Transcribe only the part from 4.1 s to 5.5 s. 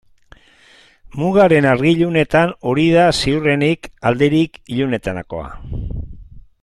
alderik ilunenetakoa.